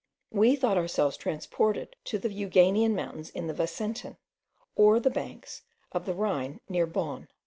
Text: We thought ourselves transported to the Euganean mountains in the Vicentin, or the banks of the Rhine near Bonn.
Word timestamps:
We 0.31 0.55
thought 0.55 0.79
ourselves 0.79 1.15
transported 1.15 1.95
to 2.05 2.17
the 2.17 2.29
Euganean 2.33 2.95
mountains 2.95 3.29
in 3.29 3.45
the 3.45 3.53
Vicentin, 3.53 4.17
or 4.75 4.99
the 4.99 5.11
banks 5.11 5.61
of 5.91 6.07
the 6.07 6.15
Rhine 6.15 6.59
near 6.67 6.87
Bonn. 6.87 7.27